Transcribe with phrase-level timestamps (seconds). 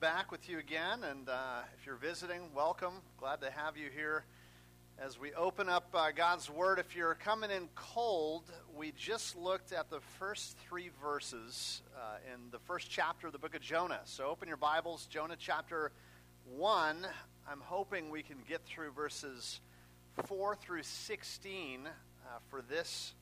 [0.00, 1.04] back with you again.
[1.04, 2.94] And uh, if you're visiting, welcome.
[3.18, 4.24] Glad to have you here
[4.98, 6.78] as we open up uh, God's Word.
[6.78, 8.44] If you're coming in cold,
[8.74, 13.38] we just looked at the first three verses uh, in the first chapter of the
[13.38, 14.00] book of Jonah.
[14.04, 15.92] So open your Bibles, Jonah chapter
[16.56, 17.06] 1.
[17.46, 19.60] I'm hoping we can get through verses
[20.24, 21.90] 4 through 16 uh,
[22.48, 23.12] for this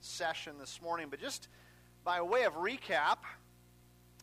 [0.00, 1.08] session this morning.
[1.10, 1.48] But just
[2.04, 3.16] by way of recap,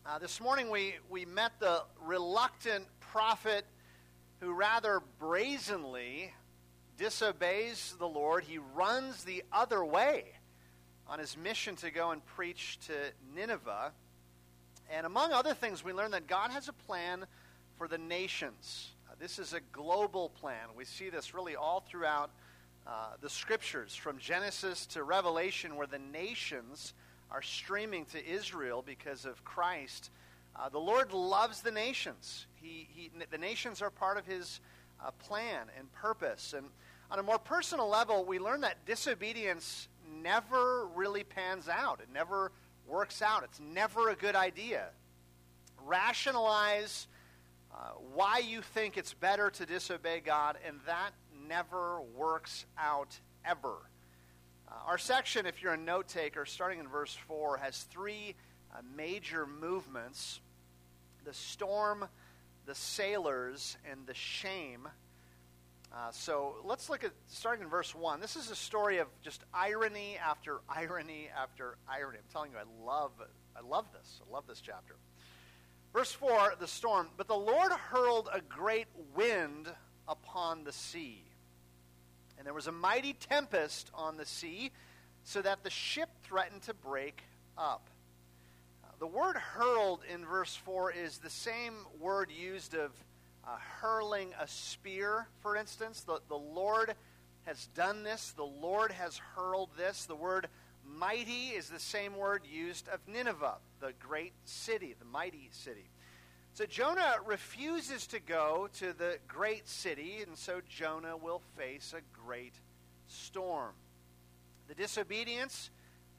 [0.08, 3.64] uh, this morning we, we met the reluctant prophet
[4.40, 6.32] who rather brazenly
[6.96, 8.44] disobeys the Lord.
[8.44, 10.24] He runs the other way
[11.08, 12.92] on his mission to go and preach to
[13.34, 13.92] Nineveh.
[14.92, 17.26] And among other things, we learn that God has a plan
[17.76, 18.90] for the nations.
[19.10, 20.68] Uh, this is a global plan.
[20.76, 22.30] We see this really all throughout
[22.86, 26.92] uh, the scriptures, from Genesis to Revelation, where the nations
[27.36, 30.10] are streaming to Israel because of Christ.
[30.58, 32.46] Uh, the Lord loves the nations.
[32.54, 34.60] He, he, the nations are part of His
[35.04, 36.54] uh, plan and purpose.
[36.56, 36.68] And
[37.10, 39.88] on a more personal level, we learn that disobedience
[40.22, 42.00] never really pans out.
[42.00, 42.52] It never
[42.88, 43.44] works out.
[43.44, 44.86] It's never a good idea.
[45.84, 47.06] Rationalize
[47.70, 51.10] uh, why you think it's better to disobey God, and that
[51.46, 53.76] never works out ever.
[54.68, 58.34] Uh, our section, if you're a note taker, starting in verse 4, has three
[58.74, 60.40] uh, major movements
[61.24, 62.08] the storm,
[62.66, 64.88] the sailors, and the shame.
[65.92, 68.20] Uh, so let's look at starting in verse 1.
[68.20, 72.18] This is a story of just irony after irony after irony.
[72.18, 73.10] I'm telling you, I love,
[73.56, 74.20] I love this.
[74.28, 74.94] I love this chapter.
[75.92, 77.08] Verse 4, the storm.
[77.16, 79.68] But the Lord hurled a great wind
[80.06, 81.24] upon the sea
[82.38, 84.70] and there was a mighty tempest on the sea,
[85.24, 87.22] so that the ship threatened to break
[87.58, 87.88] up.
[88.84, 92.92] Uh, the word hurled in verse 4 is the same word used of
[93.44, 96.02] uh, hurling a spear, for instance.
[96.02, 96.94] The, the Lord
[97.44, 100.04] has done this, the Lord has hurled this.
[100.04, 100.48] The word
[100.84, 105.88] mighty is the same word used of Nineveh, the great city, the mighty city.
[106.56, 112.00] So Jonah refuses to go to the great city, and so Jonah will face a
[112.18, 112.54] great
[113.08, 113.74] storm.
[114.66, 115.68] The disobedience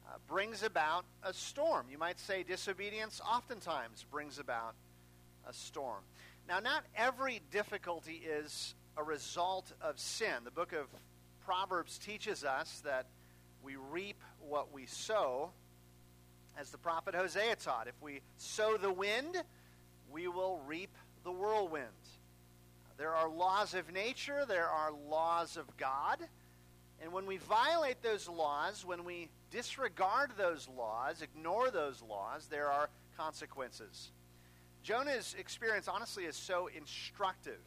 [0.07, 1.87] uh, brings about a storm.
[1.89, 4.75] You might say disobedience oftentimes brings about
[5.49, 6.03] a storm.
[6.47, 10.43] Now, not every difficulty is a result of sin.
[10.43, 10.85] The book of
[11.45, 13.07] Proverbs teaches us that
[13.63, 15.49] we reap what we sow,
[16.59, 17.87] as the prophet Hosea taught.
[17.87, 19.43] If we sow the wind,
[20.11, 20.91] we will reap
[21.23, 21.87] the whirlwind.
[22.97, 26.19] There are laws of nature, there are laws of God.
[27.01, 32.71] And when we violate those laws, when we disregard those laws, ignore those laws, there
[32.71, 34.11] are consequences.
[34.81, 37.59] Jonah's experience, honestly, is so instructive.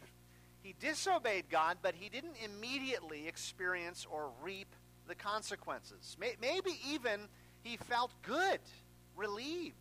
[0.63, 4.75] He disobeyed God, but he didn't immediately experience or reap
[5.07, 6.17] the consequences.
[6.19, 7.21] Maybe even
[7.63, 8.61] he felt good,
[9.17, 9.75] relieved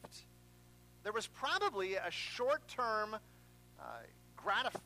[1.09, 3.83] there was probably a short-term uh,
[4.37, 4.79] gratif-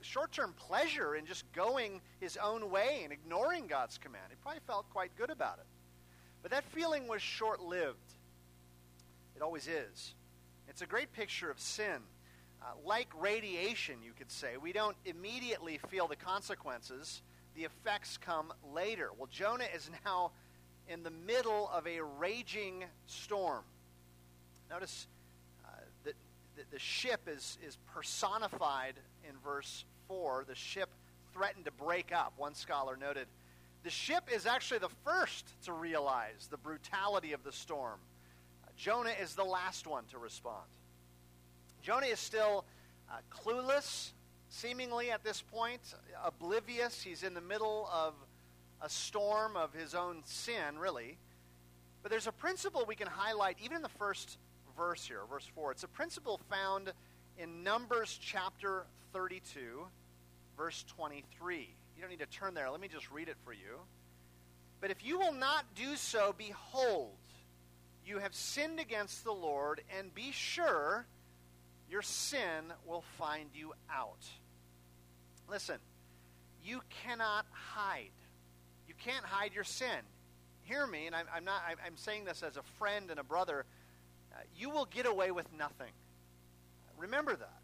[0.00, 4.24] short-term pleasure in just going his own way and ignoring God's command.
[4.30, 5.66] He probably felt quite good about it.
[6.40, 8.14] But that feeling was short-lived.
[9.36, 10.14] It always is.
[10.70, 12.00] It's a great picture of sin.
[12.62, 17.20] Uh, like radiation, you could say, we don't immediately feel the consequences.
[17.54, 19.10] The effects come later.
[19.18, 20.30] Well, Jonah is now
[20.88, 23.64] in the middle of a raging storm.
[24.70, 25.06] Notice
[26.58, 28.94] the, the ship is, is personified
[29.28, 30.44] in verse 4.
[30.48, 30.90] The ship
[31.32, 32.32] threatened to break up.
[32.36, 33.28] One scholar noted
[33.84, 38.00] the ship is actually the first to realize the brutality of the storm.
[38.76, 40.66] Jonah is the last one to respond.
[41.80, 42.64] Jonah is still
[43.10, 44.10] uh, clueless,
[44.48, 45.80] seemingly at this point,
[46.24, 47.00] oblivious.
[47.00, 48.14] He's in the middle of
[48.82, 51.18] a storm of his own sin, really.
[52.02, 54.38] But there's a principle we can highlight even in the first
[54.78, 55.72] verse here, verse 4.
[55.72, 56.92] It's a principle found
[57.36, 59.86] in Numbers chapter 32,
[60.56, 61.56] verse 23.
[61.96, 62.70] You don't need to turn there.
[62.70, 63.80] Let me just read it for you.
[64.80, 67.16] But if you will not do so, behold,
[68.06, 71.04] you have sinned against the Lord, and be sure
[71.90, 74.24] your sin will find you out.
[75.50, 75.78] Listen,
[76.64, 78.10] you cannot hide.
[78.86, 80.06] You can't hide your sin.
[80.62, 81.62] Hear me, and I'm, I'm not.
[81.84, 83.64] I'm saying this as a friend and a brother
[84.56, 85.92] you will get away with nothing.
[86.96, 87.60] Remember that.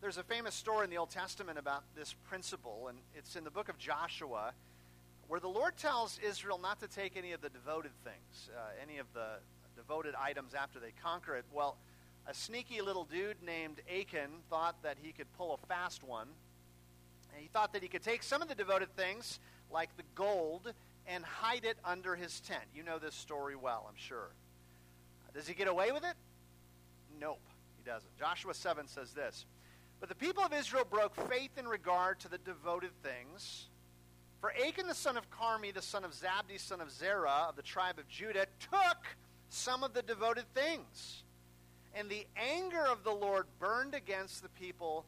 [0.00, 3.50] There's a famous story in the Old Testament about this principle, and it's in the
[3.50, 4.52] book of Joshua,
[5.26, 8.98] where the Lord tells Israel not to take any of the devoted things, uh, any
[8.98, 9.40] of the
[9.76, 11.44] devoted items after they conquer it.
[11.52, 11.76] Well,
[12.28, 16.28] A sneaky little dude named Achan thought that he could pull a fast one.
[17.32, 20.74] And he thought that he could take some of the devoted things, like the gold,
[21.06, 22.64] and hide it under his tent.
[22.74, 24.28] You know this story well, I'm sure.
[25.34, 26.14] Does he get away with it?
[27.20, 27.40] Nope,
[27.76, 28.16] he doesn't.
[28.18, 29.46] Joshua 7 says this
[30.00, 33.68] But the people of Israel broke faith in regard to the devoted things.
[34.40, 37.62] For Achan the son of Carmi, the son of Zabdi, son of Zerah, of the
[37.62, 39.16] tribe of Judah, took
[39.48, 41.24] some of the devoted things.
[41.94, 45.06] And the anger of the Lord burned against the people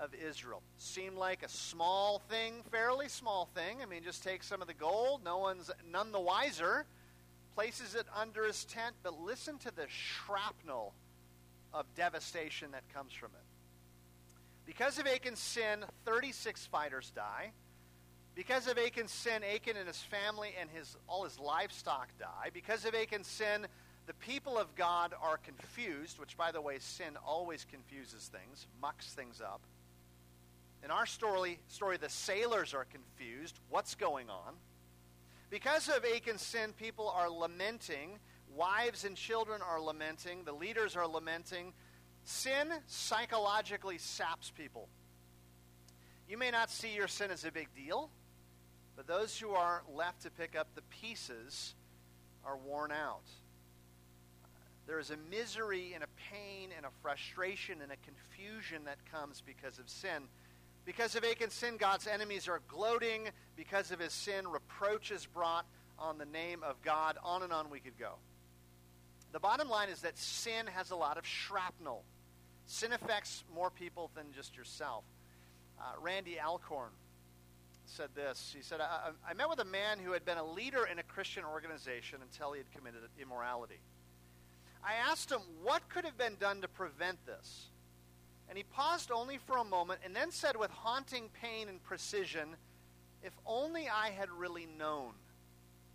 [0.00, 0.62] of Israel.
[0.78, 3.78] Seemed like a small thing, fairly small thing.
[3.82, 6.86] I mean, just take some of the gold, no one's none the wiser.
[7.54, 10.94] Places it under his tent, but listen to the shrapnel
[11.72, 13.44] of devastation that comes from it.
[14.66, 17.52] Because of Achan's sin, 36 fighters die.
[18.34, 22.50] Because of Achan's sin, Achan and his family and his all his livestock die.
[22.52, 23.66] Because of Achan's sin,
[24.06, 29.12] the people of God are confused, which by the way, sin always confuses things, mucks
[29.12, 29.60] things up.
[30.84, 33.58] In our story, story, the sailors are confused.
[33.70, 34.54] What's going on?
[35.54, 38.18] Because of Achan's sin, people are lamenting.
[38.56, 40.42] Wives and children are lamenting.
[40.42, 41.74] The leaders are lamenting.
[42.24, 44.88] Sin psychologically saps people.
[46.28, 48.10] You may not see your sin as a big deal,
[48.96, 51.76] but those who are left to pick up the pieces
[52.44, 53.28] are worn out.
[54.88, 59.40] There is a misery and a pain and a frustration and a confusion that comes
[59.40, 60.24] because of sin.
[60.84, 63.28] Because of Achan's sin, God's enemies are gloating.
[63.56, 65.64] Because of his sin, reproach is brought
[65.98, 67.16] on the name of God.
[67.22, 68.14] On and on we could go.
[69.32, 72.04] The bottom line is that sin has a lot of shrapnel.
[72.66, 75.04] Sin affects more people than just yourself.
[75.80, 76.90] Uh, Randy Alcorn
[77.86, 78.54] said this.
[78.56, 81.02] He said, I, I met with a man who had been a leader in a
[81.02, 83.80] Christian organization until he had committed immorality.
[84.82, 87.66] I asked him what could have been done to prevent this.
[88.48, 92.56] And he paused only for a moment and then said with haunting pain and precision,
[93.22, 95.12] If only I had really known,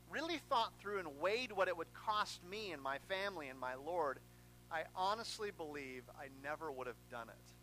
[0.10, 3.76] really thought through and weighed what it would cost me and my family and my
[3.76, 4.20] Lord,
[4.72, 7.54] I honestly believe I never would have done it.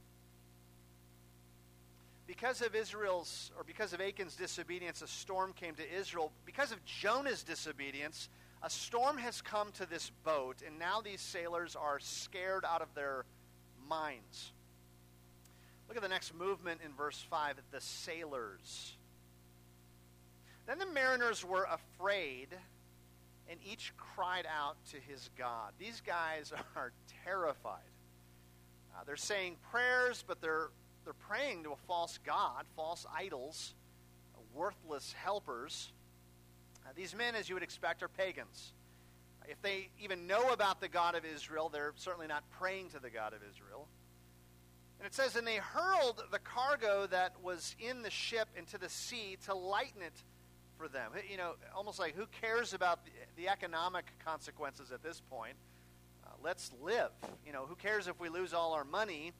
[2.26, 6.32] Because of Israel's, or because of Achan's disobedience, a storm came to Israel.
[6.44, 8.28] Because of Jonah's disobedience,
[8.62, 12.92] a storm has come to this boat, and now these sailors are scared out of
[12.94, 13.24] their
[13.88, 14.52] minds.
[15.88, 18.96] Look at the next movement in verse 5 the sailors.
[20.66, 22.48] Then the mariners were afraid,
[23.48, 25.72] and each cried out to his God.
[25.78, 26.92] These guys are
[27.24, 27.80] terrified.
[28.94, 30.70] Uh, they're saying prayers, but they're,
[31.04, 33.74] they're praying to a false God, false idols,
[34.56, 35.92] worthless helpers.
[36.84, 38.72] Uh, these men, as you would expect, are pagans.
[39.48, 43.10] If they even know about the God of Israel, they're certainly not praying to the
[43.10, 43.86] God of Israel.
[44.98, 48.88] And it says, And they hurled the cargo that was in the ship into the
[48.88, 50.14] sea to lighten it
[50.78, 51.12] for them.
[51.30, 53.00] You know, almost like who cares about
[53.36, 55.54] the, economic consequences at this point?
[56.24, 57.10] Uh, let's live.
[57.46, 59.32] You know, who cares if we lose all our money?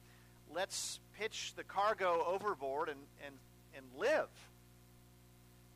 [0.53, 3.35] Let's pitch the cargo overboard and, and,
[3.75, 4.29] and live.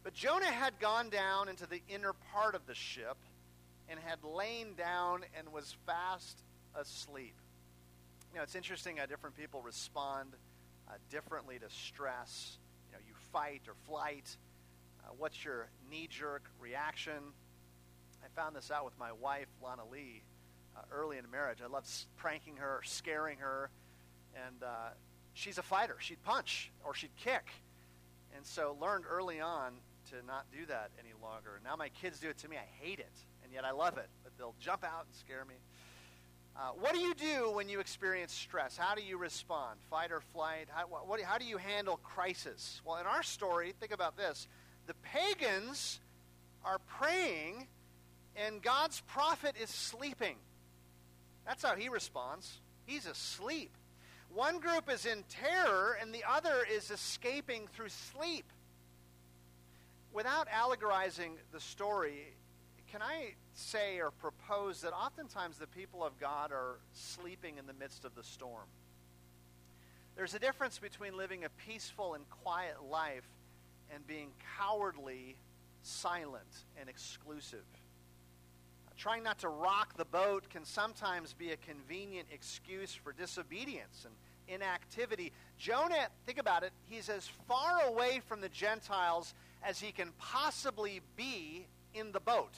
[0.04, 3.18] But Jonah had gone down into the inner part of the ship
[3.89, 6.42] and had lain down and was fast
[6.75, 7.36] asleep.
[8.31, 10.30] You know, it's interesting how different people respond
[10.88, 12.57] uh, differently to stress.
[12.90, 14.38] You know, you fight or flight.
[15.04, 17.33] Uh, what's your knee-jerk reaction?
[18.23, 20.23] I found this out with my wife, Lana Lee,
[20.78, 21.57] uh, early in marriage.
[21.61, 23.69] I loved pranking her, scaring her,
[24.33, 24.92] and uh,
[25.33, 25.97] she's a fighter.
[26.00, 27.50] She'd punch or she'd kick,
[28.33, 29.73] and so learned early on
[30.09, 31.59] to not do that any longer.
[31.66, 32.56] Now my kids do it to me.
[32.56, 33.11] I hate it,
[33.44, 34.07] and yet I love it.
[34.23, 35.56] But they'll jump out and scare me.
[36.56, 38.78] Uh, what do you do when you experience stress?
[38.78, 39.80] How do you respond?
[39.90, 40.68] Fight or flight?
[40.70, 42.81] How, what, how do you handle crisis?
[42.86, 44.48] Well, in our story, think about this.
[44.88, 46.00] The pagans
[46.66, 47.68] are praying,
[48.36, 50.36] and God's prophet is sleeping.
[51.46, 52.60] That's how he responds.
[52.86, 53.72] He's asleep.
[54.34, 58.46] One group is in terror, and the other is escaping through sleep.
[60.14, 62.34] Without allegorizing the story,
[62.92, 67.74] can I say or propose that oftentimes the people of God are sleeping in the
[67.74, 68.68] midst of the storm?
[70.18, 73.28] There's a difference between living a peaceful and quiet life
[73.94, 75.38] and being cowardly,
[75.83, 77.64] silent, and exclusive.
[78.98, 84.14] Trying not to rock the boat can sometimes be a convenient excuse for disobedience and
[84.54, 85.31] inactivity.
[85.57, 89.33] Jonah, think about it, he's as far away from the Gentiles
[89.64, 92.54] as he can possibly be in the boat.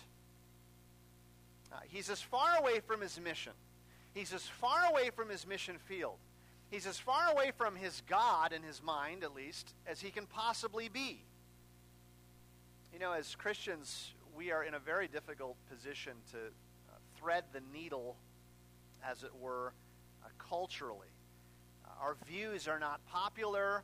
[1.73, 3.53] Uh, he's as far away from his mission.
[4.13, 6.17] He's as far away from his mission field.
[6.69, 10.25] He's as far away from his God, in his mind at least, as he can
[10.25, 11.23] possibly be.
[12.93, 17.61] You know, as Christians, we are in a very difficult position to uh, thread the
[17.73, 18.15] needle,
[19.03, 19.73] as it were,
[20.23, 21.07] uh, culturally.
[21.85, 23.83] Uh, our views are not popular,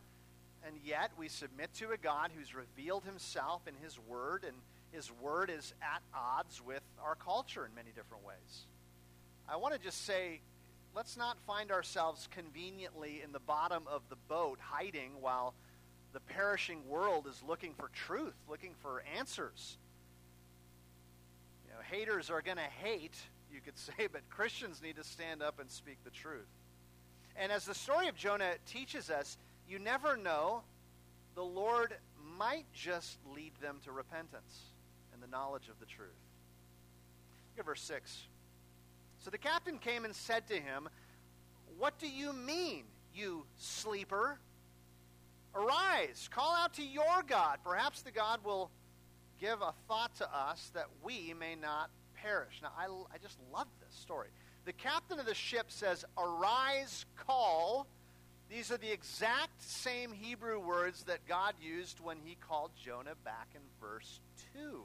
[0.66, 4.56] and yet we submit to a God who's revealed himself in his word, and
[4.92, 8.66] his word is at odds with our culture in many different ways.
[9.48, 10.42] I want to just say,
[10.96, 15.54] let's not find ourselves conveniently in the bottom of the boat hiding while
[16.14, 19.78] the perishing world is looking for truth, looking for answers.
[21.66, 23.16] You know, haters are going to hate,
[23.52, 26.50] you could say, but Christians need to stand up and speak the truth.
[27.36, 30.64] And as the story of Jonah teaches us, you never know,
[31.36, 31.96] the Lord
[32.38, 34.74] might just lead them to repentance
[35.30, 36.10] knowledge of the truth.
[37.52, 38.28] Look at verse 6.
[39.20, 40.90] So the captain came and said to him,
[41.78, 42.84] What do you mean,
[43.14, 44.40] you sleeper?
[45.56, 47.58] Arise, call out to your God.
[47.64, 48.70] Perhaps the God will
[49.40, 52.62] give a thought to us that we may not perish.
[52.62, 54.30] Now, I, I just love this story.
[54.66, 57.88] The captain of the ship says, Arise, call.
[58.50, 63.48] These are the exact same Hebrew words that God used when he called Jonah back
[63.54, 64.20] in verse
[64.54, 64.82] 2.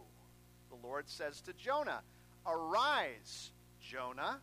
[0.81, 2.03] The Lord says to Jonah,
[2.47, 4.41] Arise, Jonah.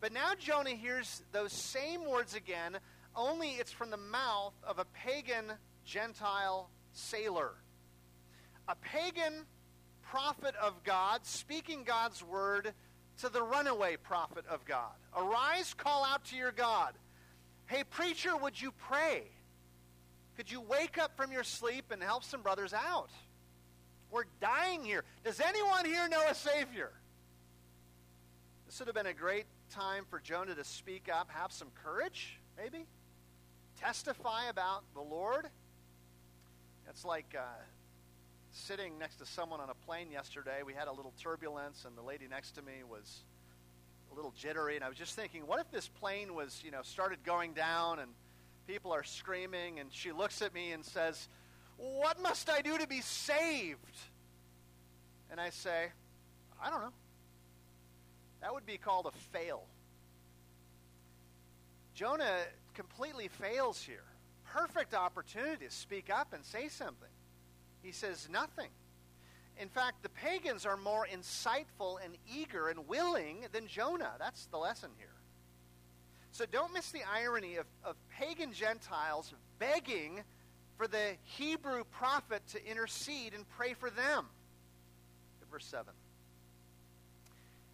[0.00, 2.78] But now Jonah hears those same words again,
[3.14, 5.44] only it's from the mouth of a pagan
[5.84, 7.52] Gentile sailor.
[8.68, 9.44] A pagan
[10.02, 12.72] prophet of God speaking God's word
[13.20, 14.92] to the runaway prophet of God.
[15.16, 16.94] Arise, call out to your God.
[17.66, 19.24] Hey, preacher, would you pray?
[20.36, 23.10] Could you wake up from your sleep and help some brothers out?
[24.10, 25.04] We're dying here.
[25.24, 26.90] Does anyone here know a Savior?
[28.66, 32.38] This would have been a great time for Jonah to speak up, have some courage,
[32.56, 32.86] maybe.
[33.78, 35.46] Testify about the Lord.
[36.88, 37.42] It's like uh,
[38.52, 40.62] sitting next to someone on a plane yesterday.
[40.64, 43.20] We had a little turbulence, and the lady next to me was
[44.10, 44.76] a little jittery.
[44.76, 47.98] And I was just thinking, what if this plane was, you know, started going down
[47.98, 48.10] and
[48.66, 51.28] people are screaming, and she looks at me and says,
[51.78, 53.96] What must I do to be saved?
[55.30, 55.86] And I say,
[56.62, 56.92] I don't know.
[58.42, 59.62] That would be called a fail.
[61.94, 62.42] Jonah
[62.74, 64.04] completely fails here.
[64.44, 67.08] Perfect opportunity to speak up and say something.
[67.82, 68.68] He says nothing.
[69.60, 74.12] In fact, the pagans are more insightful and eager and willing than Jonah.
[74.18, 75.08] That's the lesson here.
[76.30, 80.22] So don't miss the irony of, of pagan Gentiles begging
[80.78, 84.26] for the Hebrew prophet to intercede and pray for them.
[85.50, 85.92] Verse 7.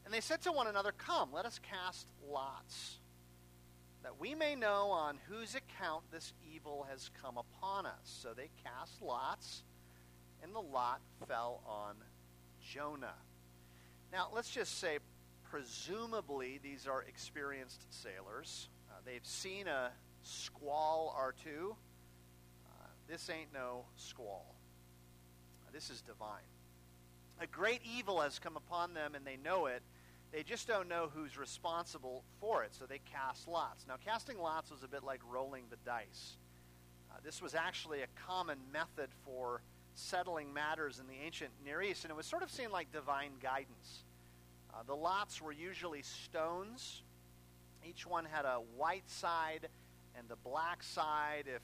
[0.04, 2.98] And they said to one another, Come, let us cast lots,
[4.02, 7.94] that we may know on whose account this evil has come upon us.
[8.04, 9.64] So they cast lots,
[10.42, 11.96] and the lot fell on
[12.62, 13.14] Jonah.
[14.12, 14.98] Now, let's just say,
[15.50, 18.68] presumably, these are experienced sailors.
[18.90, 19.90] Uh, they've seen a
[20.22, 21.76] squall or two.
[23.08, 24.54] This ain't no squall.
[25.72, 26.46] This is divine.
[27.40, 29.82] A great evil has come upon them, and they know it.
[30.32, 33.84] They just don't know who's responsible for it, so they cast lots.
[33.88, 36.36] Now, casting lots was a bit like rolling the dice.
[37.10, 39.62] Uh, this was actually a common method for
[39.94, 43.32] settling matters in the ancient Near East, and it was sort of seen like divine
[43.42, 44.04] guidance.
[44.72, 47.02] Uh, the lots were usually stones.
[47.84, 49.68] Each one had a white side
[50.16, 51.44] and a black side.
[51.46, 51.62] If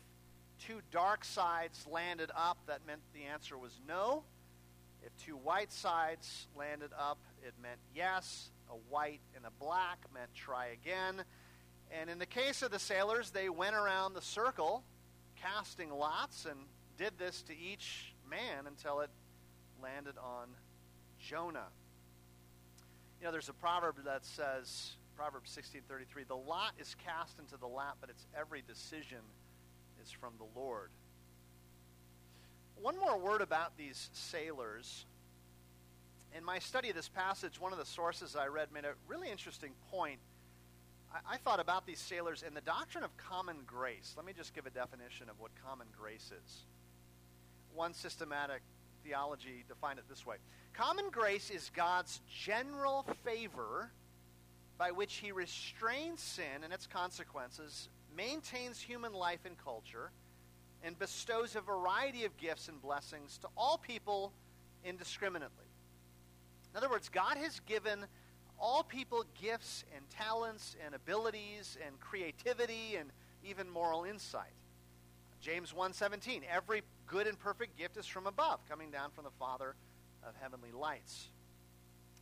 [0.67, 4.25] two dark sides landed up, that meant the answer was no.
[5.03, 8.51] If two white sides landed up, it meant yes.
[8.71, 11.25] A white and a black meant try again.
[11.91, 14.85] And in the case of the sailors, they went around the circle
[15.37, 16.59] casting lots and
[16.99, 19.11] did this to each man until it
[19.83, 20.49] landed on
[21.19, 21.69] Jonah.
[23.19, 27.67] You know, there's a proverb that says, Proverbs 16:33, "The lot is cast into the
[27.67, 29.21] lap, but its every decision
[30.03, 30.91] is from the Lord."
[32.81, 35.05] One more word about these sailors.
[36.35, 39.31] In my study of this passage, one of the sources I read made a really
[39.31, 40.19] interesting point.
[41.13, 44.15] I, I thought about these sailors and the doctrine of common grace.
[44.17, 46.65] Let me just give a definition of what common grace is.
[47.75, 48.63] One systematic
[49.05, 50.37] theology defined it this way
[50.73, 53.91] Common grace is God's general favor
[54.79, 60.11] by which he restrains sin and its consequences, maintains human life and culture,
[60.83, 64.33] and bestows a variety of gifts and blessings to all people
[64.85, 65.67] indiscriminately.
[66.73, 68.07] In other words, God has given
[68.59, 73.11] all people gifts and talents and abilities and creativity and
[73.45, 74.53] even moral insight.
[75.41, 79.75] James 1:17 Every good and perfect gift is from above, coming down from the Father
[80.23, 81.31] of heavenly lights.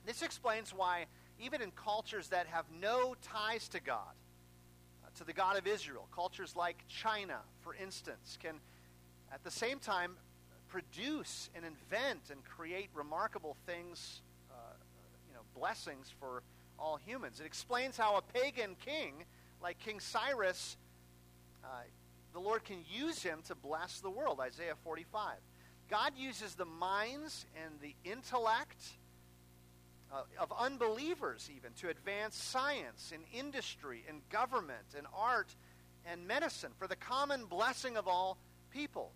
[0.07, 1.07] This explains why
[1.39, 4.15] even in cultures that have no ties to God,
[5.19, 8.55] to the God of Israel, cultures like China, for instance, can
[9.33, 10.13] at the same time
[10.69, 14.21] produce and invent and create remarkable things,
[14.51, 14.55] uh,
[15.27, 16.43] you know, blessings for
[16.79, 17.41] all humans.
[17.41, 19.25] It explains how a pagan king,
[19.61, 20.77] like King Cyrus,
[21.65, 21.69] uh,
[22.33, 24.39] the Lord can use him to bless the world.
[24.39, 25.35] Isaiah 45.
[25.91, 28.85] God uses the minds and the intellect
[30.13, 35.55] uh, of unbelievers, even, to advance science and industry and government and art
[36.11, 38.39] and medicine for the common blessing of all
[38.71, 39.13] people.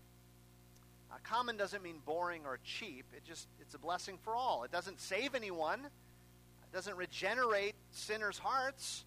[1.11, 3.07] Uh, common doesn't mean boring or cheap.
[3.17, 4.65] It just it's a blessing for all.
[4.65, 5.81] It doesn't save anyone.
[5.81, 9.05] It doesn't regenerate sinners' hearts,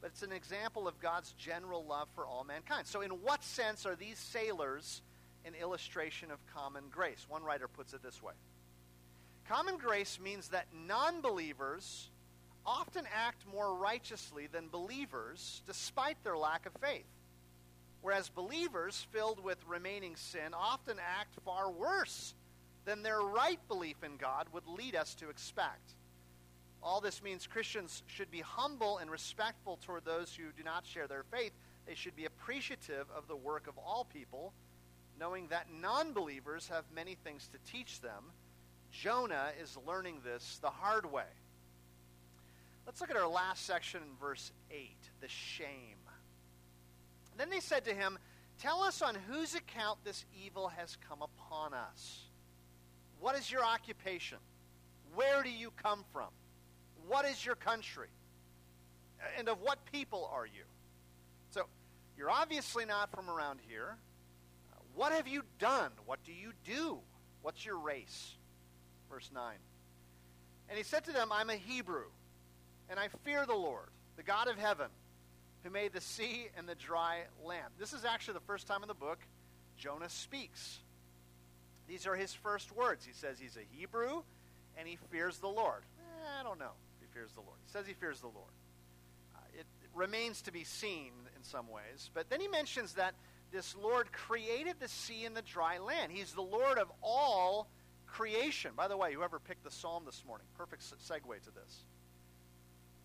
[0.00, 2.86] but it's an example of God's general love for all mankind.
[2.86, 5.02] So in what sense are these sailors
[5.44, 7.26] an illustration of common grace?
[7.28, 8.32] One writer puts it this way.
[9.48, 12.10] Common grace means that non-believers
[12.64, 17.06] often act more righteously than believers despite their lack of faith
[18.06, 22.34] whereas believers filled with remaining sin often act far worse
[22.84, 25.94] than their right belief in God would lead us to expect.
[26.84, 31.08] All this means Christians should be humble and respectful toward those who do not share
[31.08, 31.50] their faith.
[31.84, 34.52] They should be appreciative of the work of all people,
[35.18, 38.22] knowing that non believers have many things to teach them.
[39.02, 41.24] Jonah is learning this the hard way.
[42.86, 45.98] Let's look at our last section in verse 8 the shame.
[47.36, 48.18] Then they said to him,
[48.58, 52.22] Tell us on whose account this evil has come upon us.
[53.20, 54.38] What is your occupation?
[55.14, 56.28] Where do you come from?
[57.06, 58.08] What is your country?
[59.38, 60.64] And of what people are you?
[61.50, 61.64] So,
[62.16, 63.96] you're obviously not from around here.
[64.94, 65.90] What have you done?
[66.06, 66.98] What do you do?
[67.42, 68.36] What's your race?
[69.10, 69.54] Verse 9.
[70.68, 72.06] And he said to them, I'm a Hebrew,
[72.90, 74.88] and I fear the Lord, the God of heaven
[75.62, 77.66] who made the sea and the dry land.
[77.78, 79.18] This is actually the first time in the book
[79.76, 80.78] Jonah speaks.
[81.88, 83.04] These are his first words.
[83.04, 84.22] He says he's a Hebrew
[84.78, 85.82] and he fears the Lord.
[85.98, 87.56] Eh, I don't know he fears the Lord.
[87.64, 88.52] He says he fears the Lord.
[89.34, 92.10] Uh, it, it remains to be seen in some ways.
[92.14, 93.14] But then he mentions that
[93.52, 96.12] this Lord created the sea and the dry land.
[96.12, 97.68] He's the Lord of all
[98.16, 98.70] creation.
[98.74, 101.84] By the way, whoever picked the psalm this morning, perfect segue to this.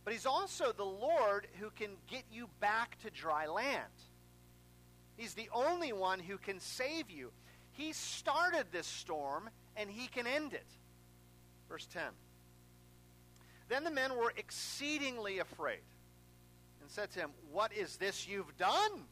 [0.06, 3.84] But he's also the Lord who can get you back to dry land.
[5.18, 7.32] He's the only one who can save you.
[7.74, 10.66] He started this storm and he can end it.
[11.68, 12.04] Verse 10.
[13.68, 15.82] Then the men were exceedingly afraid
[16.82, 19.04] and said to him, What is this you've done?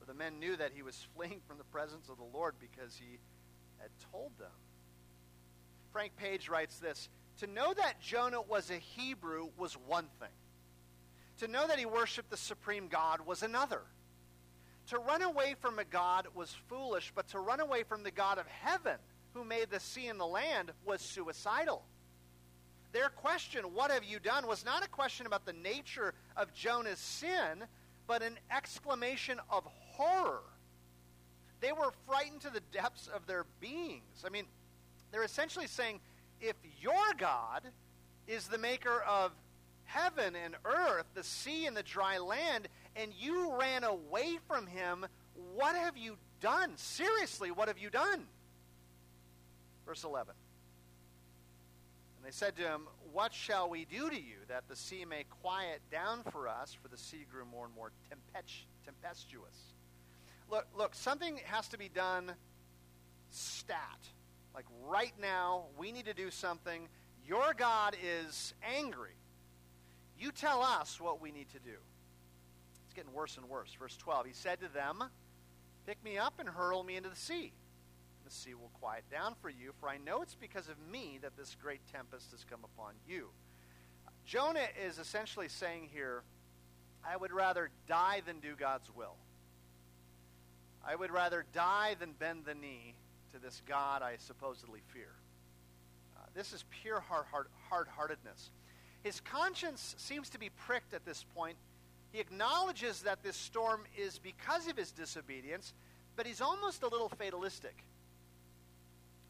[0.00, 2.96] For the men knew that he was fleeing from the presence of the Lord because
[2.96, 3.18] he
[3.78, 4.50] had told them.
[5.92, 10.28] Frank Page writes this to know that Jonah was a Hebrew was one thing.
[11.38, 13.82] To know that he worshiped the supreme God was another.
[14.88, 18.38] To run away from a God was foolish, but to run away from the God
[18.38, 18.96] of heaven,
[19.34, 21.84] who made the sea and the land, was suicidal.
[22.92, 24.46] Their question, What have you done?
[24.46, 27.64] was not a question about the nature of Jonah's sin,
[28.06, 30.42] but an exclamation of horror.
[31.60, 34.24] They were frightened to the depths of their beings.
[34.24, 34.46] I mean,
[35.10, 36.00] they're essentially saying,
[36.40, 37.62] if your God
[38.26, 39.32] is the maker of
[39.84, 45.06] heaven and earth, the sea and the dry land, and you ran away from him,
[45.54, 46.72] what have you done?
[46.76, 48.26] Seriously, what have you done?
[49.86, 50.34] Verse 11.
[52.16, 55.24] And they said to him, What shall we do to you that the sea may
[55.42, 56.76] quiet down for us?
[56.80, 57.92] For the sea grew more and more
[58.84, 59.72] tempestuous.
[60.50, 62.32] Look, look, something has to be done
[63.30, 64.08] stat.
[64.58, 66.88] Like right now, we need to do something.
[67.24, 69.14] Your God is angry.
[70.18, 71.76] You tell us what we need to do.
[72.84, 73.72] It's getting worse and worse.
[73.78, 75.04] Verse 12 He said to them,
[75.86, 77.52] Pick me up and hurl me into the sea.
[78.24, 81.36] The sea will quiet down for you, for I know it's because of me that
[81.36, 83.28] this great tempest has come upon you.
[84.26, 86.24] Jonah is essentially saying here,
[87.08, 89.14] I would rather die than do God's will.
[90.84, 92.96] I would rather die than bend the knee
[93.32, 95.10] to this God I supposedly fear.
[96.16, 98.50] Uh, this is pure hard heartedness.
[99.02, 101.56] His conscience seems to be pricked at this point.
[102.12, 105.74] He acknowledges that this storm is because of his disobedience,
[106.16, 107.84] but he's almost a little fatalistic.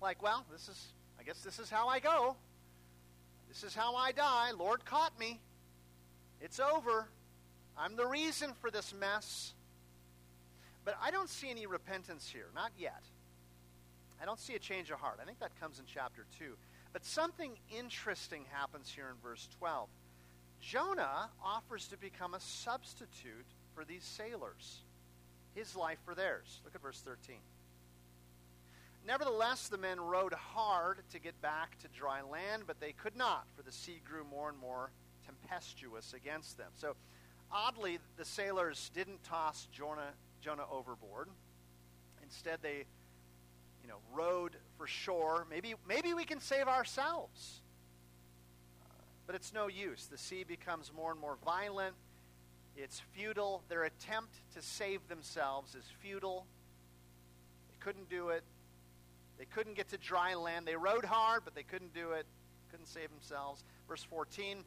[0.01, 2.37] Like, well, this is, I guess this is how I go.
[3.49, 4.53] This is how I die.
[4.57, 5.41] Lord caught me.
[6.41, 7.09] It's over.
[7.77, 9.55] I'm the reason for this mess.
[10.85, 13.03] But I don't see any repentance here, not yet.
[14.21, 15.19] I don't see a change of heart.
[15.23, 16.57] I think that comes in chapter 2.
[16.93, 19.89] But something interesting happens here in verse 12.
[20.61, 24.81] Jonah offers to become a substitute for these sailors,
[25.55, 26.61] his life for theirs.
[26.65, 27.37] Look at verse 13.
[29.07, 33.47] Nevertheless, the men rowed hard to get back to dry land, but they could not,
[33.57, 34.91] for the sea grew more and more
[35.25, 36.71] tempestuous against them.
[36.75, 36.95] So,
[37.51, 41.29] oddly, the sailors didn't toss Jonah, Jonah overboard.
[42.23, 42.85] Instead, they
[43.89, 45.47] you know, rowed for shore.
[45.49, 47.63] Maybe, maybe we can save ourselves.
[49.27, 50.09] But it's no use.
[50.11, 51.95] The sea becomes more and more violent.
[52.77, 53.63] It's futile.
[53.71, 56.45] Their attempt to save themselves is futile.
[57.71, 58.43] They couldn't do it.
[59.39, 60.67] They couldn't get to dry land.
[60.67, 62.27] They rowed hard, but they couldn't do it.
[62.71, 63.65] Couldn't save themselves.
[63.89, 64.65] Verse 14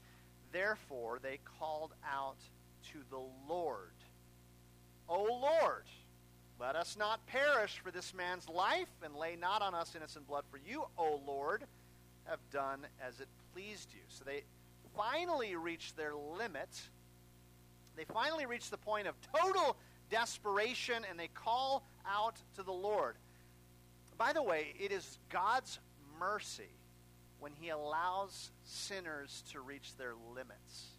[0.51, 2.37] Therefore they called out
[2.91, 3.93] to the Lord,
[5.07, 5.85] O Lord,
[6.61, 10.43] let us not perish for this man's life, and lay not on us innocent blood.
[10.51, 11.63] For you, O Lord,
[12.25, 14.01] have done as it pleased you.
[14.09, 14.43] So they
[14.95, 16.69] finally reach their limit.
[17.95, 19.75] They finally reach the point of total
[20.11, 23.15] desperation, and they call out to the Lord.
[24.19, 25.79] By the way, it is God's
[26.19, 26.69] mercy
[27.39, 30.90] when He allows sinners to reach their limits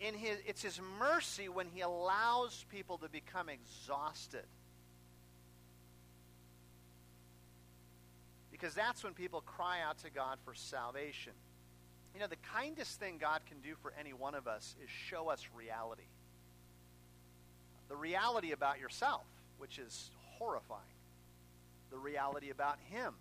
[0.00, 4.46] in his, it's his mercy when he allows people to become exhausted.
[8.50, 11.32] Because that's when people cry out to God for salvation.
[12.14, 15.28] You know, the kindest thing God can do for any one of us is show
[15.28, 16.08] us reality.
[17.88, 19.24] The reality about yourself,
[19.58, 20.80] which is horrifying.
[21.90, 23.14] The reality about Him,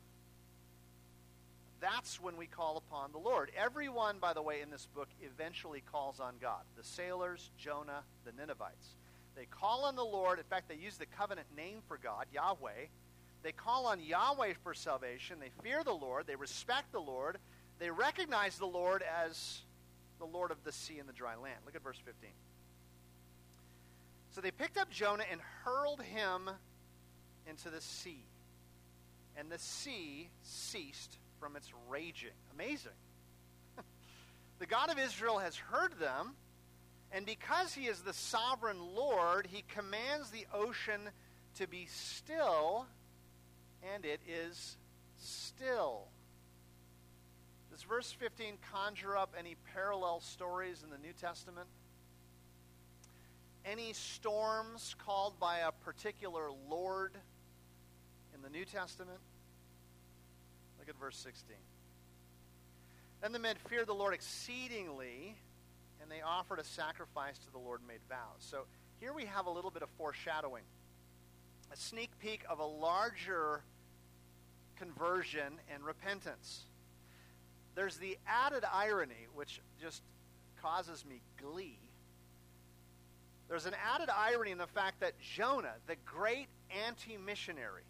[1.79, 3.51] that's when we call upon the Lord.
[3.57, 6.61] Everyone, by the way, in this book eventually calls on God.
[6.77, 8.95] The sailors, Jonah, the Ninevites.
[9.35, 10.39] They call on the Lord.
[10.39, 12.87] In fact, they use the covenant name for God, Yahweh.
[13.43, 15.37] They call on Yahweh for salvation.
[15.39, 16.27] They fear the Lord.
[16.27, 17.37] They respect the Lord.
[17.79, 19.61] They recognize the Lord as
[20.19, 21.59] the Lord of the sea and the dry land.
[21.65, 22.29] Look at verse 15.
[24.31, 26.49] So they picked up Jonah and hurled him
[27.47, 28.25] into the sea.
[29.37, 32.29] And the sea ceased from its raging.
[32.53, 32.91] Amazing.
[34.59, 36.35] the God of Israel has heard them,
[37.11, 41.01] and because he is the sovereign Lord, he commands the ocean
[41.55, 42.85] to be still,
[43.93, 44.77] and it is
[45.17, 46.07] still.
[47.71, 51.67] Does verse 15 conjure up any parallel stories in the New Testament?
[53.65, 57.13] Any storms called by a particular Lord
[58.33, 59.19] in the New Testament?
[60.79, 61.55] Look at verse 16.
[63.21, 65.35] Then the men feared the Lord exceedingly,
[66.01, 68.39] and they offered a sacrifice to the Lord and made vows.
[68.39, 68.65] So
[68.99, 70.63] here we have a little bit of foreshadowing,
[71.71, 73.61] a sneak peek of a larger
[74.77, 76.63] conversion and repentance.
[77.75, 80.01] There's the added irony, which just
[80.61, 81.79] causes me glee.
[83.47, 86.47] There's an added irony in the fact that Jonah, the great
[86.85, 87.83] anti missionary,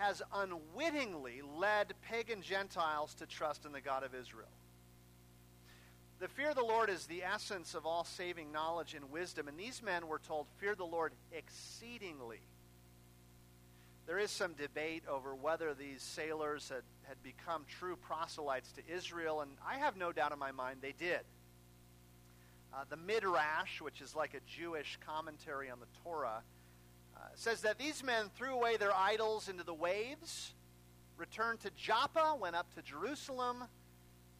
[0.00, 4.48] has unwittingly led pagan Gentiles to trust in the God of Israel.
[6.20, 9.58] The fear of the Lord is the essence of all saving knowledge and wisdom, and
[9.58, 12.40] these men were told, Fear the Lord exceedingly.
[14.06, 19.42] There is some debate over whether these sailors had, had become true proselytes to Israel,
[19.42, 21.20] and I have no doubt in my mind they did.
[22.72, 26.42] Uh, the Midrash, which is like a Jewish commentary on the Torah,
[27.34, 30.54] says that these men threw away their idols into the waves,
[31.16, 33.64] returned to Joppa, went up to Jerusalem,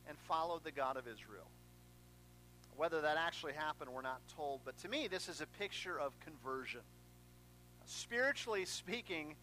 [0.08, 1.46] and followed the God of Israel.
[2.76, 6.18] Whether that actually happened, we're not told, but to me, this is a picture of
[6.20, 6.80] conversion.
[7.84, 9.34] Spiritually speaking,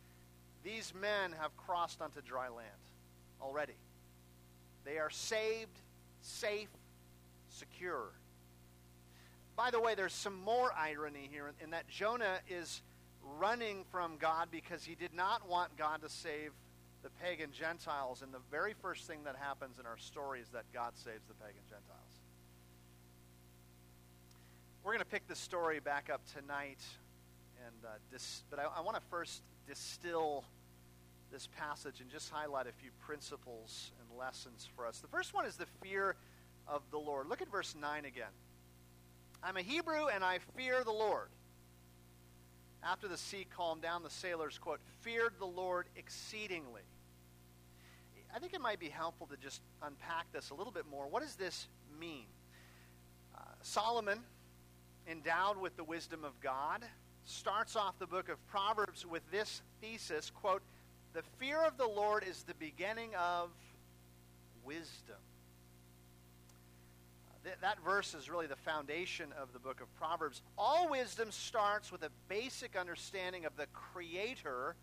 [0.63, 2.67] these men have crossed onto dry land
[3.41, 3.77] already.
[4.85, 5.79] They are saved,
[6.21, 6.69] safe,
[7.49, 8.09] secure.
[9.55, 12.81] By the way, there's some more irony here in that Jonah is
[13.39, 16.51] running from God because he did not want God to save
[17.03, 18.21] the pagan Gentiles.
[18.21, 21.33] And the very first thing that happens in our story is that God saves the
[21.35, 22.21] pagan Gentiles.
[24.83, 26.79] We're going to pick this story back up tonight,
[27.65, 30.45] and uh, dis- but I, I want to first distill
[31.31, 34.99] this passage and just highlight a few principles and lessons for us.
[34.99, 36.15] The first one is the fear
[36.67, 37.27] of the Lord.
[37.27, 38.31] Look at verse 9 again.
[39.43, 41.27] I'm a Hebrew and I fear the Lord.
[42.89, 46.83] After the sea calmed down, the sailors, quote, feared the Lord exceedingly.
[48.33, 51.07] I think it might be helpful to just unpack this a little bit more.
[51.07, 51.67] What does this
[51.99, 52.25] mean?
[53.35, 54.19] Uh, Solomon,
[55.09, 56.85] endowed with the wisdom of God,
[57.25, 60.61] starts off the book of Proverbs with this thesis quote,
[61.13, 63.49] The fear of the Lord is the beginning of
[64.63, 65.17] wisdom.
[67.47, 70.41] Th- that verse is really the foundation of the book of Proverbs.
[70.57, 74.75] All wisdom starts with a basic understanding of the Creator,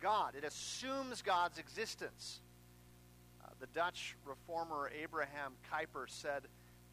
[0.00, 0.34] God.
[0.34, 2.40] It assumes God's existence.
[3.44, 6.44] Uh, the Dutch reformer Abraham Kuyper said,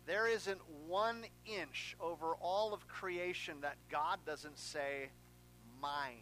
[0.08, 5.08] There isn't one inch over all of creation that God doesn't say,
[5.82, 6.18] mine.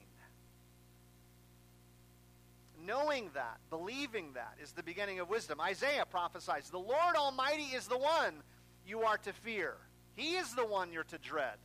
[2.85, 5.59] Knowing that, believing that, is the beginning of wisdom.
[5.59, 8.43] Isaiah prophesies The Lord Almighty is the one
[8.87, 9.75] you are to fear,
[10.15, 11.57] He is the one you're to dread.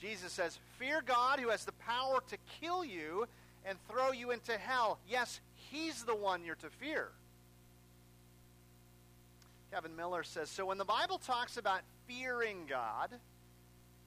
[0.00, 3.26] Jesus says, Fear God who has the power to kill you
[3.64, 4.98] and throw you into hell.
[5.08, 7.08] Yes, He's the one you're to fear.
[9.72, 13.10] Kevin Miller says So when the Bible talks about fearing God,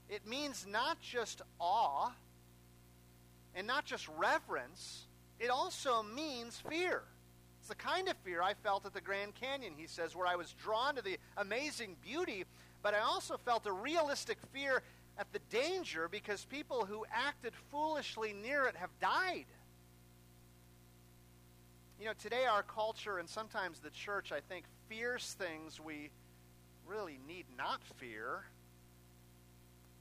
[0.10, 2.12] it means not just awe
[3.56, 5.06] and not just reverence
[5.39, 7.04] it also means fear.
[7.65, 10.36] It's the kind of fear I felt at the Grand Canyon, he says, where I
[10.36, 12.43] was drawn to the amazing beauty,
[12.84, 14.84] but I also felt a realistic fear
[15.17, 19.47] at the danger because people who acted foolishly near it have died.
[21.99, 26.12] You know, today our culture and sometimes the church, I think, fears things we
[26.86, 28.43] really need not fear,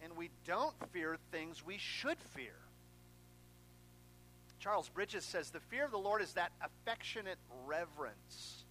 [0.03, 2.63] and we don't fear things we should fear.
[4.64, 8.64] Charles Bridges says the fear of the Lord is that affectionate reverence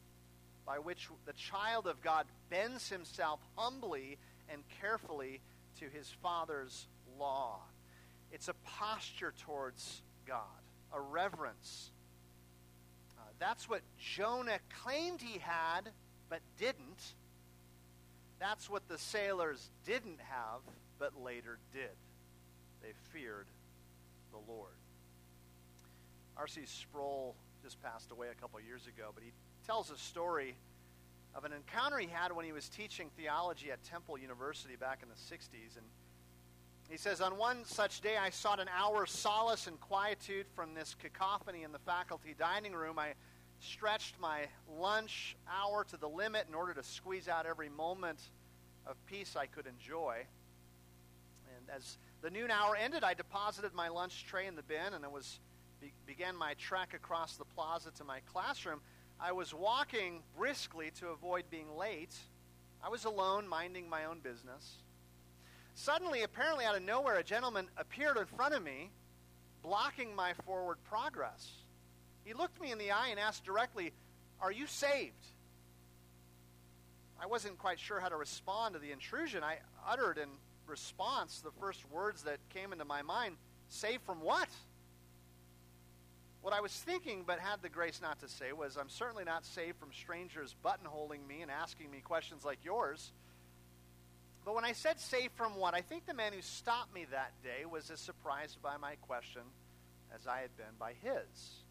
[0.66, 4.18] by which the child of God bends himself humbly
[4.50, 5.40] and carefully
[5.80, 6.88] to his Father's
[7.20, 7.60] law.
[8.32, 10.40] It's a posture towards God,
[10.92, 11.92] a reverence.
[13.16, 15.92] Uh, that's what Jonah claimed he had,
[16.28, 17.14] but didn't.
[18.40, 20.62] That's what the sailors didn't have,
[20.98, 21.96] but later did.
[22.82, 23.46] They feared
[24.32, 24.74] the Lord.
[26.44, 26.60] R.C.
[26.66, 29.32] Sproul just passed away a couple years ago, but he
[29.66, 30.58] tells a story
[31.34, 35.08] of an encounter he had when he was teaching theology at Temple University back in
[35.08, 35.78] the 60s.
[35.78, 35.86] And
[36.90, 40.94] he says, On one such day, I sought an hour's solace and quietude from this
[40.96, 43.00] cacophony in the faculty dining room.
[43.00, 43.14] I
[43.62, 44.42] stretched my
[44.78, 48.20] lunch hour to the limit in order to squeeze out every moment
[48.86, 50.26] of peace I could enjoy.
[51.56, 55.06] And as the noon hour ended, I deposited my lunch tray in the bin, and
[55.06, 55.40] it was
[55.84, 58.80] be- began my trek across the plaza to my classroom,
[59.20, 62.16] I was walking briskly to avoid being late.
[62.84, 64.78] I was alone, minding my own business.
[65.76, 68.92] Suddenly, apparently out of nowhere, a gentleman appeared in front of me,
[69.62, 71.52] blocking my forward progress.
[72.24, 73.92] He looked me in the eye and asked directly,
[74.40, 75.26] Are you saved?
[77.22, 79.44] I wasn't quite sure how to respond to the intrusion.
[79.44, 80.30] I uttered in
[80.68, 83.36] response the first words that came into my mind
[83.74, 84.50] Saved from what?
[86.44, 89.46] What I was thinking, but had the grace not to say, was I'm certainly not
[89.46, 93.14] saved from strangers buttonholing me and asking me questions like yours.
[94.44, 97.32] But when I said saved from what, I think the man who stopped me that
[97.44, 99.44] day was as surprised by my question
[100.14, 101.64] as I had been by his.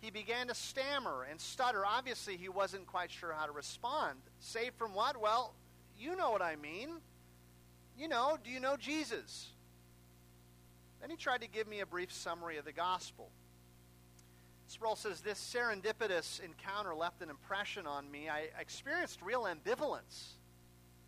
[0.00, 1.86] He began to stammer and stutter.
[1.86, 4.18] Obviously, he wasn't quite sure how to respond.
[4.40, 5.20] Saved from what?
[5.20, 5.54] Well,
[5.96, 6.96] you know what I mean.
[7.96, 9.50] You know, do you know Jesus?
[11.00, 13.30] Then he tried to give me a brief summary of the gospel.
[14.72, 18.30] Sproul says, This serendipitous encounter left an impression on me.
[18.30, 20.36] I experienced real ambivalence.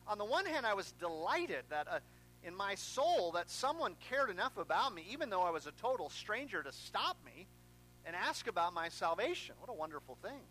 [0.07, 1.98] On the one hand, I was delighted that uh,
[2.42, 6.11] in my soul that someone cared enough about me, even though I was a total
[6.11, 7.46] stranger, to stop me
[8.05, 9.55] and ask about my salvation.
[9.59, 10.42] What a wonderful thing.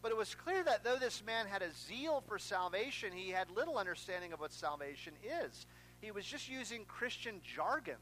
[0.00, 3.50] But it was clear that though this man had a zeal for salvation, he had
[3.50, 5.66] little understanding of what salvation is.
[6.00, 7.96] He was just using Christian jargon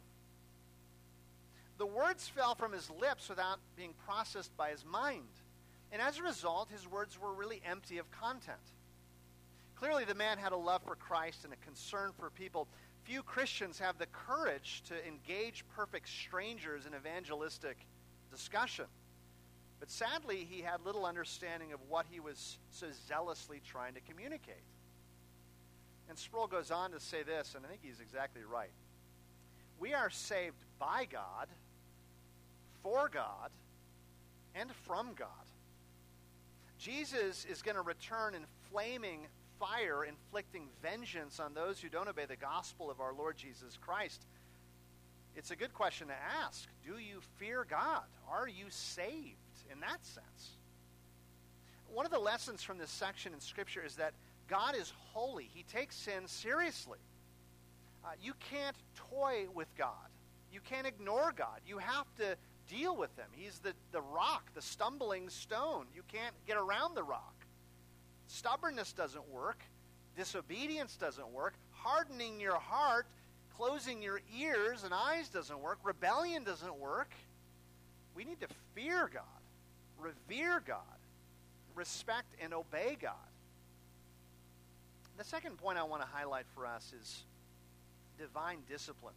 [1.79, 5.29] the words fell from his lips without being processed by his mind.
[5.93, 8.59] And as a result, his words were really empty of content.
[9.77, 12.67] Clearly, the man had a love for Christ and a concern for people.
[13.05, 17.79] Few Christians have the courage to engage perfect strangers in evangelistic
[18.31, 18.87] discussion.
[19.79, 24.57] But sadly, he had little understanding of what he was so zealously trying to communicate.
[26.09, 28.73] And Sproul goes on to say this, and I think he's exactly right.
[29.79, 31.47] We are saved by God
[32.83, 33.51] for God
[34.55, 35.29] and from God.
[36.79, 39.27] Jesus is going to return in flaming
[39.59, 44.25] fire, inflicting vengeance on those who don't obey the gospel of our Lord Jesus Christ.
[45.35, 46.15] It's a good question to
[46.45, 46.69] ask.
[46.85, 48.05] Do you fear God?
[48.31, 49.37] Are you saved?
[49.73, 50.51] in that sense.
[51.93, 54.13] One of the lessons from this section in Scripture is that
[54.49, 56.99] God is holy, He takes sin seriously.
[58.05, 58.77] Uh, you can't
[59.11, 59.93] toy with God.
[60.53, 61.61] You can't ignore God.
[61.67, 62.37] You have to
[62.69, 63.27] deal with Him.
[63.33, 65.87] He's the, the rock, the stumbling stone.
[65.95, 67.35] You can't get around the rock.
[68.27, 69.61] Stubbornness doesn't work.
[70.17, 71.55] Disobedience doesn't work.
[71.73, 73.07] Hardening your heart,
[73.57, 75.79] closing your ears and eyes doesn't work.
[75.83, 77.11] Rebellion doesn't work.
[78.15, 79.23] We need to fear God,
[79.99, 80.83] revere God,
[81.75, 83.15] respect and obey God.
[85.17, 87.25] The second point I want to highlight for us is
[88.19, 89.15] divine discipline.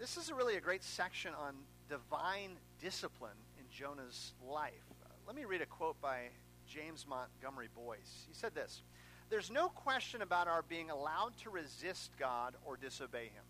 [0.00, 1.54] This is really a great section on
[1.90, 4.72] divine discipline in Jonah's life.
[5.04, 6.20] Uh, let me read a quote by
[6.66, 8.24] James Montgomery Boice.
[8.26, 8.80] He said this
[9.28, 13.44] There's no question about our being allowed to resist God or disobey Him.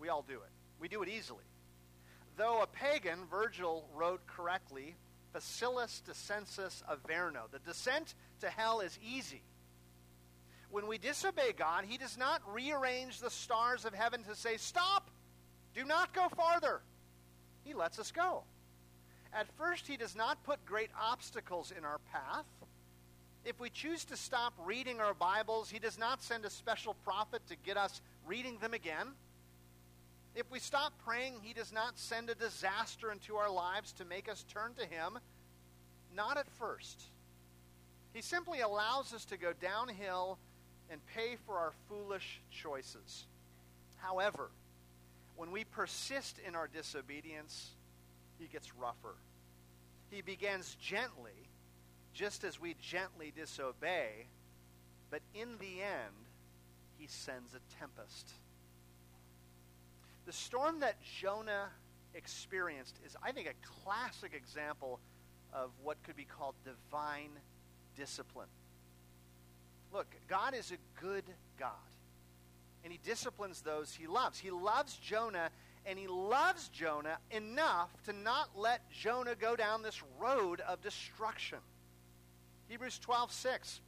[0.00, 1.44] We all do it, we do it easily.
[2.36, 4.96] Though a pagan, Virgil wrote correctly,
[5.32, 7.48] Facilis descensus averno.
[7.52, 9.42] The descent to hell is easy.
[10.68, 15.12] When we disobey God, He does not rearrange the stars of heaven to say, Stop!
[15.76, 16.80] Do not go farther.
[17.62, 18.44] He lets us go.
[19.32, 22.46] At first, He does not put great obstacles in our path.
[23.44, 27.42] If we choose to stop reading our Bibles, He does not send a special prophet
[27.48, 29.08] to get us reading them again.
[30.34, 34.30] If we stop praying, He does not send a disaster into our lives to make
[34.30, 35.18] us turn to Him.
[36.14, 37.02] Not at first.
[38.14, 40.38] He simply allows us to go downhill
[40.90, 43.26] and pay for our foolish choices.
[43.98, 44.48] However,
[45.36, 47.70] when we persist in our disobedience,
[48.38, 49.14] he gets rougher.
[50.10, 51.48] He begins gently,
[52.14, 54.26] just as we gently disobey,
[55.10, 56.14] but in the end,
[56.98, 58.30] he sends a tempest.
[60.24, 61.68] The storm that Jonah
[62.14, 64.98] experienced is, I think, a classic example
[65.52, 67.30] of what could be called divine
[67.96, 68.48] discipline.
[69.92, 71.24] Look, God is a good
[71.58, 71.70] God,
[72.86, 74.38] and He disciplines those He loves.
[74.38, 75.50] He loves Jonah,
[75.86, 81.58] and He loves Jonah enough to not let Jonah go down this road of destruction.
[82.68, 83.80] Hebrews 12 6.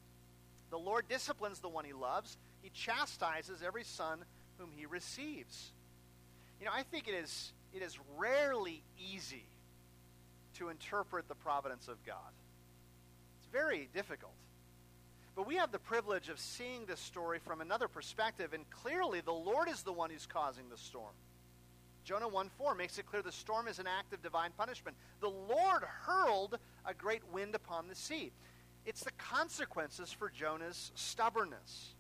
[0.71, 4.25] The Lord disciplines the one He loves, He chastises every son
[4.59, 5.71] whom He receives.
[6.59, 9.47] You know, I think it is, it is rarely easy
[10.55, 12.33] to interpret the providence of God.
[13.39, 14.33] It's very difficult.
[15.39, 19.31] But we have the privilege of seeing this story from another perspective, and clearly the
[19.31, 21.15] Lord is the one who's causing the storm.
[22.03, 24.97] Jonah 1 4 makes it clear the storm is an act of divine punishment.
[25.21, 28.33] The Lord hurled a great wind upon the sea.
[28.85, 31.95] It's the consequences for Jonah's stubbornness.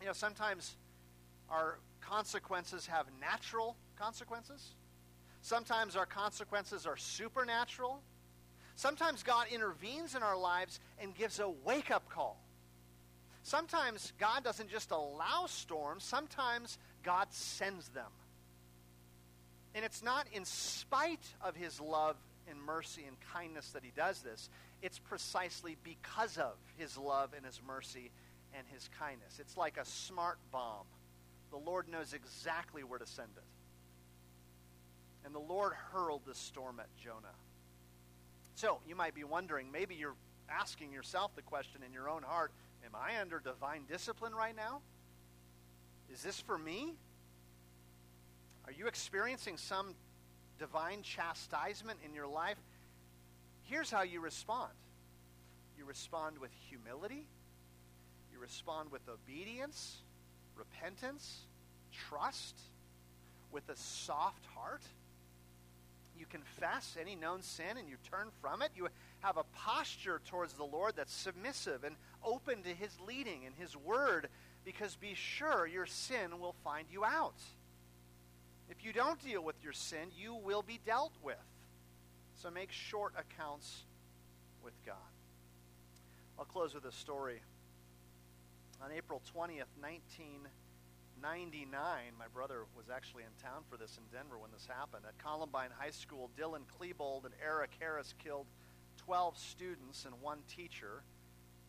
[0.00, 0.76] You know, sometimes
[1.50, 4.76] our consequences have natural consequences,
[5.40, 8.02] sometimes our consequences are supernatural.
[8.74, 12.40] Sometimes God intervenes in our lives and gives a wake up call.
[13.42, 18.10] Sometimes God doesn't just allow storms, sometimes God sends them.
[19.74, 22.16] And it's not in spite of his love
[22.48, 24.48] and mercy and kindness that he does this.
[24.82, 28.10] It's precisely because of his love and his mercy
[28.56, 29.38] and his kindness.
[29.38, 30.86] It's like a smart bomb.
[31.50, 33.44] The Lord knows exactly where to send it.
[35.24, 37.34] And the Lord hurled the storm at Jonah.
[38.54, 40.16] So you might be wondering, maybe you're
[40.50, 42.52] asking yourself the question in your own heart
[42.92, 44.80] Am I under divine discipline right now?
[46.12, 46.94] Is this for me?
[48.66, 49.94] Are you experiencing some
[50.58, 52.58] divine chastisement in your life?
[53.62, 54.72] Here's how you respond
[55.78, 57.26] you respond with humility,
[58.32, 60.02] you respond with obedience,
[60.54, 61.46] repentance,
[61.90, 62.60] trust,
[63.50, 64.82] with a soft heart.
[66.22, 68.70] You confess any known sin and you turn from it.
[68.76, 68.86] You
[69.22, 73.76] have a posture towards the Lord that's submissive and open to His leading and His
[73.76, 74.28] word,
[74.64, 77.34] because be sure your sin will find you out.
[78.70, 81.34] If you don't deal with your sin, you will be dealt with.
[82.36, 83.80] So make short accounts
[84.62, 84.94] with God.
[86.38, 87.40] I'll close with a story.
[88.80, 89.64] On April 20th,
[91.22, 95.06] 1999, my brother was actually in town for this in Denver when this happened.
[95.06, 98.50] At Columbine High School, Dylan Klebold and Eric Harris killed
[98.98, 101.06] 12 students and one teacher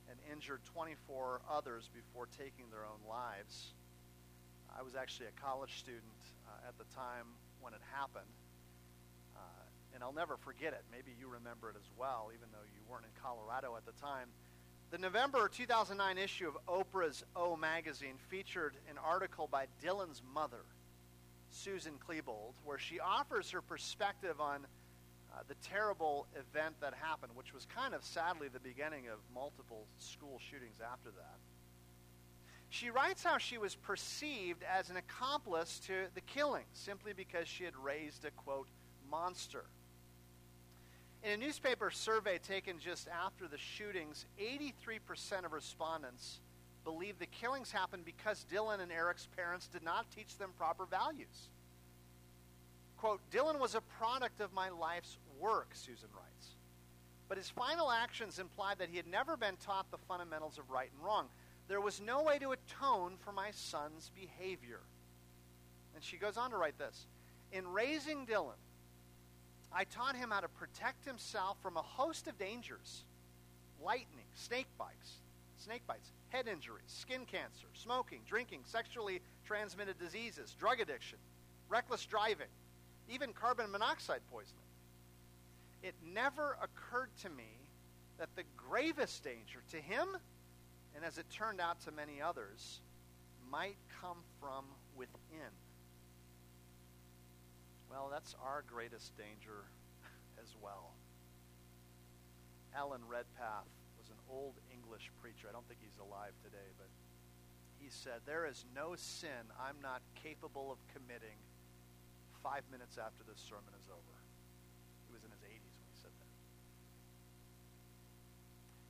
[0.09, 3.77] and injured 24 others before taking their own lives.
[4.73, 6.17] I was actually a college student
[6.49, 8.33] uh, at the time when it happened.
[9.37, 10.81] Uh, and I'll never forget it.
[10.89, 14.33] Maybe you remember it as well, even though you weren't in Colorado at the time.
[14.93, 20.65] The November 2009 issue of Oprah's O magazine featured an article by Dylan's mother,
[21.49, 24.67] Susan Klebold, where she offers her perspective on
[25.33, 29.87] uh, the terrible event that happened, which was kind of sadly the beginning of multiple
[29.97, 31.37] school shootings after that.
[32.69, 37.63] She writes how she was perceived as an accomplice to the killing simply because she
[37.63, 38.67] had raised a, quote,
[39.09, 39.65] monster.
[41.23, 46.41] In a newspaper survey taken just after the shootings, 83% of respondents
[46.83, 51.47] believe the killings happened because Dylan and Eric's parents did not teach them proper values.
[52.97, 56.55] Quote, Dylan was a product of my life's work, Susan writes.
[57.29, 60.89] But his final actions implied that he had never been taught the fundamentals of right
[60.93, 61.27] and wrong.
[61.69, 64.81] There was no way to atone for my son's behavior.
[65.95, 67.07] And she goes on to write this
[67.53, 68.59] In raising Dylan,
[69.75, 73.05] I taught him how to protect himself from a host of dangers
[73.81, 75.19] lightning, snake bites,
[75.57, 81.17] snake bites, head injuries, skin cancer, smoking, drinking, sexually transmitted diseases, drug addiction,
[81.67, 82.47] reckless driving,
[83.09, 84.63] even carbon monoxide poisoning.
[85.81, 87.49] It never occurred to me
[88.17, 90.07] that the gravest danger to him,
[90.95, 92.79] and as it turned out to many others,
[93.51, 94.65] might come from
[94.95, 95.51] within.
[97.93, 99.69] Well, that's our greatest danger
[100.41, 100.97] as well.
[102.73, 103.69] Alan Redpath
[104.01, 105.45] was an old English preacher.
[105.45, 106.89] I don't think he's alive today, but
[107.77, 111.37] he said, There is no sin I'm not capable of committing
[112.41, 114.15] five minutes after this sermon is over.
[115.05, 116.33] He was in his 80s when he said that.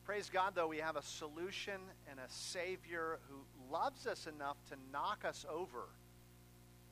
[0.08, 4.80] Praise God, though, we have a solution and a Savior who loves us enough to
[4.93, 5.91] knock us over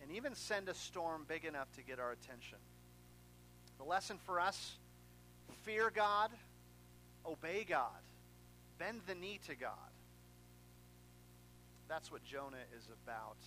[0.02, 2.58] and even send a storm big enough to get our attention.
[3.78, 4.76] The lesson for us
[5.64, 6.32] fear God,
[7.26, 8.02] obey God,
[8.80, 9.74] bend the knee to God.
[11.88, 13.38] That's what Jonah is about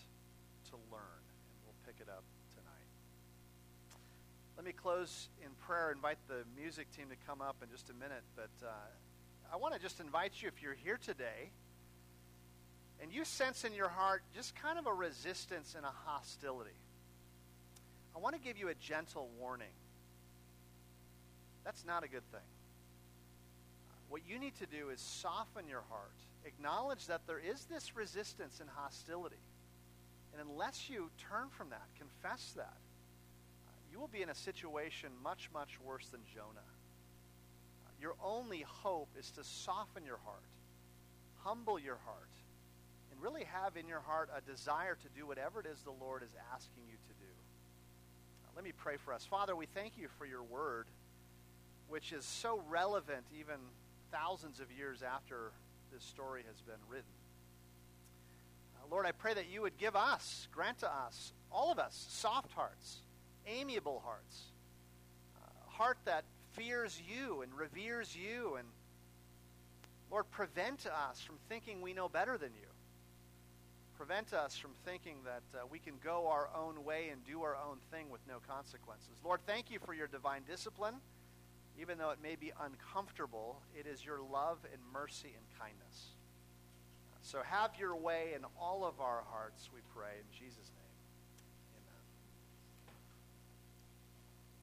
[0.70, 2.24] to learn, and we'll pick it up
[2.55, 2.90] tonight.
[4.57, 7.94] Let me close in prayer, invite the music team to come up in just a
[7.94, 8.70] minute, but uh,
[9.52, 11.50] I want to just invite you, if you're here today,
[13.03, 16.70] and you sense in your heart just kind of a resistance and a hostility,
[18.16, 19.74] I want to give you a gentle warning.
[21.64, 22.40] That's not a good thing.
[24.09, 26.14] What you need to do is soften your heart,
[26.45, 29.42] acknowledge that there is this resistance and hostility.
[30.32, 32.76] And unless you turn from that, confess that,
[33.66, 36.47] uh, you will be in a situation much, much worse than Jonah.
[37.86, 40.42] Uh, your only hope is to soften your heart,
[41.42, 42.34] humble your heart,
[43.14, 46.22] and really have in your heart a desire to do whatever it is the Lord
[46.22, 47.32] is asking you to do.
[48.42, 49.24] Now, let me pray for us.
[49.24, 50.86] Father, we thank you for your word,
[51.88, 53.56] which is so relevant even
[54.10, 55.52] thousands of years after
[55.92, 57.04] this story has been written.
[58.76, 62.06] Uh, Lord, I pray that you would give us, grant to us, all of us,
[62.08, 62.98] soft hearts,
[63.46, 64.42] amiable hearts,
[65.36, 68.66] a heart that fears you and reveres you, and
[70.10, 72.73] Lord, prevent us from thinking we know better than you
[73.97, 77.57] prevent us from thinking that uh, we can go our own way and do our
[77.57, 79.20] own thing with no consequences.
[79.24, 80.95] Lord, thank you for your divine discipline.
[81.80, 86.14] Even though it may be uncomfortable, it is your love and mercy and kindness.
[87.22, 90.73] So have your way in all of our hearts, we pray, in Jesus' name.